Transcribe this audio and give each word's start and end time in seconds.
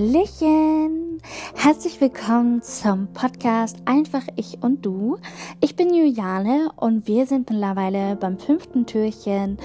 Hallöchen! 0.00 1.20
Herzlich 1.54 2.00
willkommen 2.00 2.62
zum 2.62 3.12
Podcast 3.12 3.76
Einfach 3.84 4.22
ich 4.36 4.62
und 4.62 4.86
du. 4.86 5.18
Ich 5.60 5.76
bin 5.76 5.92
Juliane 5.92 6.70
und 6.76 7.06
wir 7.06 7.26
sind 7.26 7.50
mittlerweile 7.50 8.16
beim 8.16 8.38
fünften 8.38 8.86
Türchen 8.86 9.58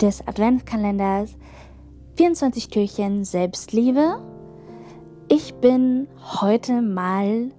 des 0.00 0.26
Adventskalenders 0.26 1.36
24 2.16 2.70
Türchen 2.70 3.24
Selbstliebe. 3.24 4.20
Ich 5.28 5.54
bin 5.54 6.08
heute 6.40 6.82
mal 6.82 7.52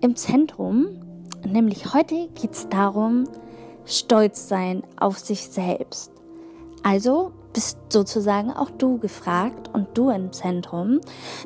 im 0.00 0.16
Zentrum, 0.16 0.86
nämlich 1.46 1.92
heute 1.92 2.28
geht 2.28 2.52
es 2.52 2.66
darum, 2.70 3.24
stolz 3.84 4.48
sein 4.48 4.84
auf 4.96 5.18
sich 5.18 5.48
selbst. 5.48 6.12
Also 6.82 7.32
bist 7.52 7.78
sozusagen 7.90 8.50
auch 8.50 8.70
du 8.70 8.98
gefragt 8.98 9.70
und 9.72 9.88
du 9.94 10.10
im 10.10 10.32
Zentrum. 10.32 11.00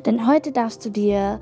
Denn 0.05 0.27
heute 0.27 0.51
darfst 0.51 0.85
du 0.85 0.89
dir 0.89 1.39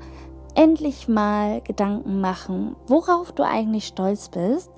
endlich 0.56 1.06
mal 1.06 1.60
Gedanken 1.60 2.20
machen, 2.20 2.76
worauf 2.86 3.30
du 3.32 3.44
eigentlich 3.44 3.86
stolz 3.86 4.30
bist. 4.30 4.70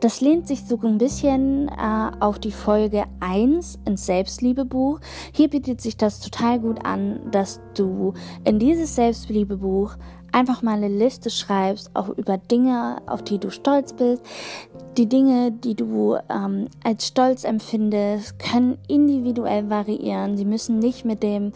Das 0.00 0.20
lehnt 0.20 0.48
sich 0.48 0.64
so 0.64 0.78
ein 0.82 0.98
bisschen 0.98 1.68
äh, 1.68 2.10
auf 2.20 2.38
die 2.38 2.52
Folge 2.52 3.04
1 3.20 3.78
ins 3.84 4.06
Selbstliebebuch. 4.06 4.98
Hier 5.32 5.48
bietet 5.48 5.80
sich 5.80 5.96
das 5.96 6.20
total 6.20 6.58
gut 6.58 6.84
an, 6.84 7.20
dass 7.30 7.60
du 7.74 8.14
in 8.44 8.58
dieses 8.58 8.96
Selbstliebebuch 8.96 9.96
einfach 10.36 10.60
mal 10.60 10.76
eine 10.76 10.88
Liste 10.88 11.30
schreibst, 11.30 11.90
auch 11.94 12.10
über 12.10 12.36
Dinge, 12.36 12.98
auf 13.06 13.22
die 13.22 13.38
du 13.38 13.50
stolz 13.50 13.94
bist. 13.94 14.22
Die 14.98 15.08
Dinge, 15.08 15.50
die 15.50 15.74
du 15.74 16.18
ähm, 16.28 16.68
als 16.84 17.06
stolz 17.06 17.44
empfindest, 17.44 18.38
können 18.38 18.76
individuell 18.86 19.70
variieren. 19.70 20.36
Sie 20.36 20.44
müssen 20.44 20.78
nicht 20.78 21.06
mit 21.06 21.22
dem, 21.22 21.54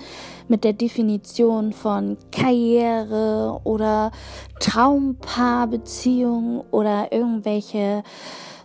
mit 0.48 0.64
der 0.64 0.72
Definition 0.72 1.74
von 1.74 2.16
Karriere 2.32 3.60
oder 3.64 4.12
Traumpaarbeziehung 4.60 6.64
oder 6.70 7.12
irgendwelche 7.12 8.02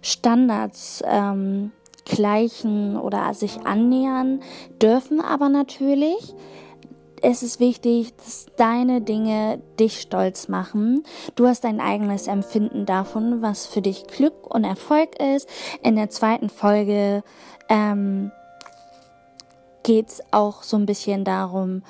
Standards 0.02 1.04
ähm, 1.06 1.74
gleichen 2.06 2.96
oder 2.96 3.34
sich 3.34 3.66
annähern, 3.66 4.40
dürfen 4.82 5.20
aber 5.20 5.50
natürlich 5.50 6.34
es 7.22 7.44
ist 7.44 7.60
wichtig, 7.60 8.16
dass 8.18 8.48
deine 8.58 9.02
Dinge 9.02 9.62
dich 9.80 10.02
stolz 10.02 10.48
machen. 10.48 11.04
Du 11.36 11.48
hast 11.48 11.64
dein 11.64 11.80
eigenes 11.80 12.28
Empfinden 12.28 12.86
davon, 12.86 13.42
was 13.42 13.66
für 13.66 13.82
dich 13.82 14.08
Glück 14.08 14.54
und 14.54 14.64
Erfolg 14.64 15.20
ist. 15.22 15.48
In 15.82 15.96
der 15.96 16.10
zweiten 16.10 16.50
Folge 16.50 17.24
ähm, 17.70 18.32
geht 19.84 20.10
es 20.10 20.22
auch 20.32 20.64
so 20.64 20.78
ein 20.78 20.86
bisschen 20.86 21.24
darum, 21.24 21.84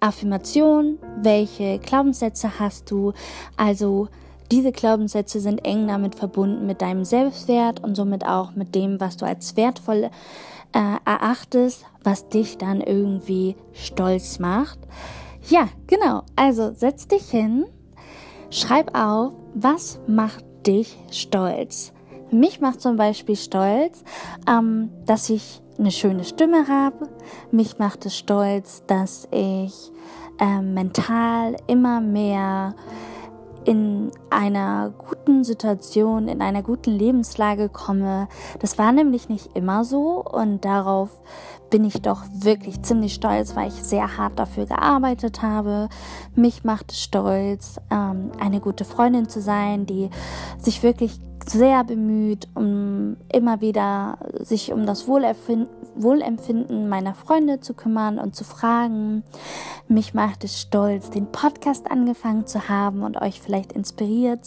Affirmation, 0.00 0.98
welche 1.22 1.78
Glaubenssätze 1.78 2.58
hast 2.58 2.90
du? 2.90 3.12
Also 3.56 4.08
diese 4.52 4.72
Glaubenssätze 4.72 5.40
sind 5.40 5.64
eng 5.64 5.88
damit 5.88 6.14
verbunden 6.14 6.66
mit 6.66 6.82
deinem 6.82 7.04
Selbstwert 7.04 7.82
und 7.82 7.94
somit 7.94 8.26
auch 8.26 8.54
mit 8.54 8.74
dem, 8.74 9.00
was 9.00 9.16
du 9.16 9.24
als 9.24 9.56
wertvoll 9.56 10.10
äh, 10.74 10.96
erachtest, 11.04 11.86
was 12.02 12.28
dich 12.28 12.58
dann 12.58 12.80
irgendwie 12.80 13.56
stolz 13.72 14.38
macht. 14.38 14.78
Ja, 15.48 15.68
genau. 15.86 16.22
Also 16.36 16.72
setz 16.74 17.06
dich 17.08 17.30
hin, 17.30 17.66
schreib 18.50 18.96
auf, 18.98 19.32
was 19.54 20.00
macht 20.06 20.44
dich 20.66 20.98
stolz. 21.10 21.92
Mich 22.30 22.60
macht 22.60 22.80
zum 22.80 22.96
Beispiel 22.96 23.36
stolz, 23.36 24.02
ähm, 24.48 24.90
dass 25.06 25.30
ich 25.30 25.62
eine 25.78 25.90
schöne 25.90 26.24
Stimme 26.24 26.66
habe. 26.68 27.08
Mich 27.50 27.78
macht 27.78 28.06
es 28.06 28.16
stolz, 28.16 28.82
dass 28.86 29.28
ich 29.30 29.92
äh, 30.40 30.60
mental 30.60 31.56
immer 31.66 32.00
mehr 32.00 32.74
in 33.64 34.10
einer 34.30 34.90
guten 34.90 35.44
Situation, 35.44 36.28
in 36.28 36.42
einer 36.42 36.62
guten 36.62 36.90
Lebenslage 36.90 37.68
komme. 37.68 38.28
Das 38.60 38.78
war 38.78 38.92
nämlich 38.92 39.28
nicht 39.28 39.56
immer 39.56 39.84
so 39.84 40.22
und 40.22 40.64
darauf 40.64 41.10
bin 41.70 41.84
ich 41.84 42.02
doch 42.02 42.22
wirklich 42.32 42.82
ziemlich 42.82 43.14
stolz, 43.14 43.56
weil 43.56 43.68
ich 43.68 43.74
sehr 43.74 44.16
hart 44.16 44.38
dafür 44.38 44.66
gearbeitet 44.66 45.42
habe. 45.42 45.88
Mich 46.34 46.62
macht 46.62 46.92
es 46.92 47.00
stolz, 47.00 47.80
ähm, 47.90 48.30
eine 48.38 48.60
gute 48.60 48.84
Freundin 48.84 49.28
zu 49.28 49.40
sein, 49.40 49.86
die 49.86 50.10
sich 50.58 50.82
wirklich 50.82 51.18
sehr 51.46 51.84
bemüht, 51.84 52.48
um 52.54 53.16
immer 53.32 53.60
wieder 53.60 54.18
sich 54.40 54.72
um 54.72 54.86
das 54.86 55.06
Wohlempfinden 55.08 56.88
meiner 56.88 57.14
Freunde 57.14 57.60
zu 57.60 57.74
kümmern 57.74 58.18
und 58.18 58.34
zu 58.34 58.44
fragen. 58.44 59.22
Mich 59.88 60.14
macht 60.14 60.44
es 60.44 60.60
stolz, 60.60 61.10
den 61.10 61.30
Podcast 61.30 61.90
angefangen 61.90 62.46
zu 62.46 62.68
haben 62.68 63.02
und 63.02 63.20
euch 63.20 63.40
vielleicht 63.40 63.72
inspiriert 63.72 64.40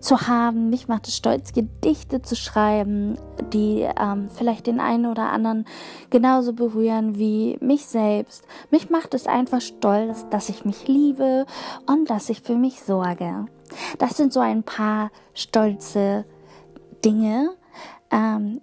zu 0.00 0.26
haben. 0.26 0.70
Mich 0.70 0.88
macht 0.88 1.08
es 1.08 1.16
stolz, 1.16 1.52
Gedichte 1.52 2.22
zu 2.22 2.34
schreiben, 2.36 3.18
die 3.52 3.86
ähm, 4.00 4.28
vielleicht 4.34 4.66
den 4.66 4.80
einen 4.80 5.06
oder 5.06 5.30
anderen 5.30 5.66
genauso 6.10 6.52
berühren 6.52 7.18
wie 7.18 7.58
mich 7.60 7.86
selbst. 7.86 8.44
Mich 8.70 8.90
macht 8.90 9.14
es 9.14 9.26
einfach 9.26 9.60
stolz, 9.60 10.26
dass 10.30 10.48
ich 10.48 10.64
mich 10.64 10.88
liebe 10.88 11.46
und 11.86 12.08
dass 12.10 12.30
ich 12.30 12.40
für 12.40 12.56
mich 12.56 12.82
sorge. 12.82 13.46
Das 13.98 14.16
sind 14.16 14.32
so 14.32 14.40
ein 14.40 14.62
paar 14.62 15.10
stolze 15.34 16.24
Dinge, 17.04 17.50
ähm, 18.10 18.60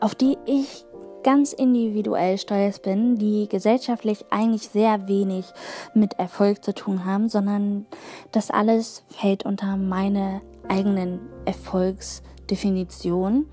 auf 0.00 0.14
die 0.14 0.36
ich 0.46 0.84
ganz 1.22 1.52
individuell 1.52 2.38
stolz 2.38 2.78
bin, 2.78 3.16
die 3.16 3.48
gesellschaftlich 3.48 4.24
eigentlich 4.30 4.68
sehr 4.68 5.08
wenig 5.08 5.46
mit 5.94 6.18
Erfolg 6.18 6.64
zu 6.64 6.74
tun 6.74 7.04
haben, 7.04 7.28
sondern 7.28 7.86
das 8.32 8.50
alles 8.50 9.04
fällt 9.08 9.44
unter 9.44 9.76
meine 9.76 10.40
eigenen 10.68 11.20
Erfolgsdefinition. 11.44 13.46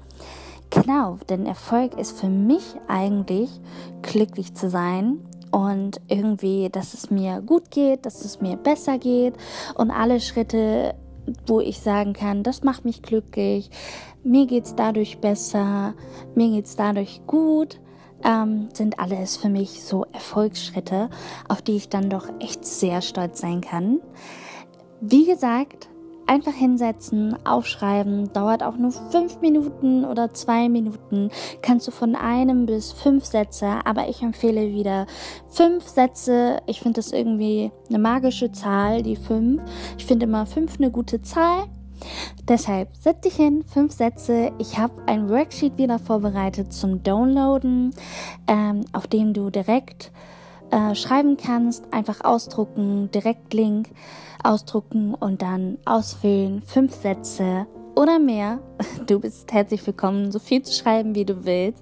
Genau, 0.70 1.18
denn 1.30 1.46
Erfolg 1.46 1.98
ist 1.98 2.20
für 2.20 2.30
mich 2.30 2.76
eigentlich 2.88 3.50
glücklich 4.02 4.54
zu 4.54 4.70
sein 4.70 5.20
und 5.58 6.00
irgendwie, 6.08 6.70
dass 6.70 6.94
es 6.94 7.10
mir 7.10 7.42
gut 7.42 7.72
geht, 7.72 8.06
dass 8.06 8.24
es 8.24 8.42
mir 8.42 8.58
besser 8.58 9.00
geht. 9.00 9.34
Und 9.74 9.90
alle 9.90 10.20
Schritte, 10.20 10.94
wo 11.48 11.60
ich 11.60 11.80
sagen 11.80 12.14
kann, 12.14 12.44
das 12.44 12.62
macht 12.62 12.86
mich 12.86 13.02
glücklich, 13.02 13.72
mir 14.24 14.46
geht 14.46 14.66
es 14.66 14.76
dadurch 14.76 15.18
besser, 15.18 15.96
mir 16.36 16.50
geht 16.52 16.68
es 16.68 16.76
dadurch 16.76 17.22
gut, 17.26 17.80
ähm, 18.24 18.70
sind 18.72 19.00
alles 19.00 19.36
für 19.36 19.50
mich 19.50 19.84
so 19.84 20.06
Erfolgsschritte, 20.14 21.10
auf 21.50 21.64
die 21.64 21.78
ich 21.78 21.90
dann 21.90 22.12
doch 22.12 22.28
echt 22.40 22.64
sehr 22.64 23.02
stolz 23.02 23.42
sein 23.42 23.62
kann. 23.62 24.00
Wie 25.02 25.26
gesagt, 25.26 25.90
Einfach 26.28 26.54
hinsetzen, 26.54 27.38
aufschreiben, 27.46 28.34
dauert 28.34 28.62
auch 28.62 28.76
nur 28.76 28.92
fünf 28.92 29.40
Minuten 29.40 30.04
oder 30.04 30.34
zwei 30.34 30.68
Minuten. 30.68 31.30
Kannst 31.62 31.88
du 31.88 31.92
von 31.92 32.16
einem 32.16 32.66
bis 32.66 32.92
fünf 32.92 33.24
Sätze, 33.24 33.80
aber 33.86 34.10
ich 34.10 34.22
empfehle 34.22 34.74
wieder 34.74 35.08
fünf 35.50 35.88
Sätze. 35.88 36.60
Ich 36.66 36.82
finde 36.82 36.98
das 36.98 37.14
irgendwie 37.14 37.72
eine 37.88 38.00
magische 38.00 38.52
Zahl, 38.52 39.04
die 39.04 39.16
fünf. 39.16 39.62
Ich 39.98 40.06
finde 40.06 40.26
immer 40.26 40.46
fünf 40.46 40.78
eine 40.78 40.92
gute 40.92 41.22
Zahl. 41.22 41.64
Deshalb 42.48 42.90
setz 42.98 43.22
dich 43.22 43.36
hin, 43.36 43.64
fünf 43.64 43.94
Sätze. 43.94 44.52
Ich 44.60 44.78
habe 44.78 44.94
ein 45.06 45.30
Worksheet 45.30 45.78
wieder 45.78 46.00
vorbereitet 46.00 46.74
zum 46.74 47.04
Downloaden, 47.04 47.94
ähm, 48.48 48.86
auf 48.94 49.08
dem 49.08 49.34
du 49.34 49.50
direkt 49.50 50.12
äh, 50.72 50.96
schreiben 50.96 51.38
kannst. 51.38 51.86
Einfach 51.92 52.24
ausdrucken, 52.24 53.12
Direktlink 53.12 53.90
ausdrucken 54.44 55.14
und 55.14 55.42
dann 55.42 55.78
ausfüllen. 55.86 56.62
Fünf 56.62 56.94
Sätze 56.96 57.68
oder 57.96 58.20
mehr. 58.20 58.60
Du 59.06 59.20
bist 59.20 59.52
herzlich 59.54 59.86
willkommen, 59.88 60.32
so 60.32 60.40
viel 60.40 60.62
zu 60.62 60.74
schreiben, 60.74 61.16
wie 61.16 61.26
du 61.26 61.46
willst. 61.46 61.82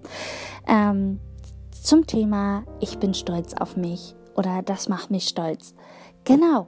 Ähm, 0.68 1.19
zum 1.72 2.05
Thema 2.05 2.64
Ich 2.79 2.99
bin 2.99 3.14
stolz 3.14 3.53
auf 3.53 3.78
mich 3.78 4.16
oder 4.35 4.61
das 4.61 4.90
macht 4.90 5.11
mich 5.11 5.28
stolz. 5.28 5.73
Genau. 6.23 6.67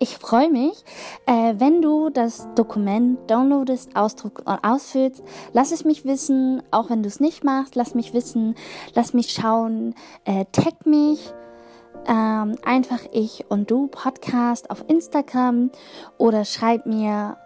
Ich 0.00 0.18
freue 0.18 0.50
mich, 0.50 0.84
äh, 1.24 1.54
wenn 1.56 1.80
du 1.80 2.10
das 2.10 2.48
Dokument 2.56 3.18
downloadest, 3.30 3.94
ausdruckst 3.94 4.46
und 4.46 4.58
ausfüllst. 4.64 5.22
Lass 5.52 5.70
es 5.70 5.84
mich 5.84 6.04
wissen, 6.04 6.62
auch 6.72 6.90
wenn 6.90 7.02
du 7.02 7.08
es 7.08 7.20
nicht 7.20 7.44
machst. 7.44 7.76
Lass 7.76 7.94
mich 7.94 8.12
wissen, 8.12 8.56
lass 8.94 9.14
mich 9.14 9.30
schauen, 9.30 9.94
äh, 10.24 10.44
tag 10.52 10.84
mich 10.84 11.32
ähm, 12.06 12.56
einfach 12.64 13.00
ich 13.12 13.44
und 13.48 13.70
du 13.70 13.88
Podcast 13.88 14.70
auf 14.70 14.84
Instagram 14.88 15.70
oder 16.18 16.44
schreib 16.44 16.86
mir 16.86 17.36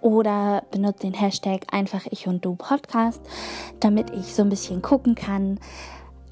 oder 0.00 0.62
benutze 0.70 1.00
den 1.00 1.14
Hashtag 1.14 1.62
einfach 1.72 2.06
ich 2.10 2.28
und 2.28 2.44
du 2.44 2.54
Podcast, 2.54 3.20
damit 3.80 4.10
ich 4.10 4.34
so 4.34 4.42
ein 4.42 4.48
bisschen 4.48 4.82
gucken 4.82 5.14
kann, 5.14 5.58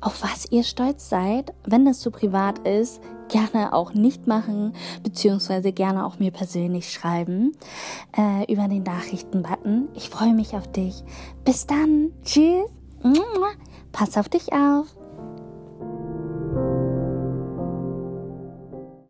auf 0.01 0.23
was 0.23 0.51
ihr 0.51 0.63
stolz 0.63 1.09
seid. 1.09 1.53
Wenn 1.65 1.85
das 1.85 2.01
zu 2.01 2.11
privat 2.11 2.61
ist, 2.61 3.01
gerne 3.29 3.73
auch 3.73 3.95
nicht 3.95 4.27
machen, 4.27 4.75
beziehungsweise 5.03 5.73
gerne 5.73 6.07
auch 6.07 6.19
mir 6.19 6.31
persönlich 6.31 6.93
schreiben 6.93 7.53
äh, 8.17 8.53
über 8.53 8.69
den 8.69 8.83
Nachrichtenbutton. 8.83 9.89
Ich 9.95 10.11
freue 10.11 10.35
mich 10.35 10.55
auf 10.55 10.71
dich. 10.71 11.03
Bis 11.45 11.67
dann. 11.67 12.13
Tschüss. 12.23 12.71
Pass 13.93 14.17
auf 14.17 14.29
dich 14.29 14.53
auf. 14.53 14.87